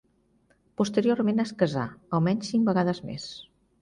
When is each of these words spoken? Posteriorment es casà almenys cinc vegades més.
Posteriorment 0.81 1.43
es 1.43 1.53
casà 1.59 1.85
almenys 2.21 2.51
cinc 2.55 2.67
vegades 2.71 3.03
més. 3.11 3.29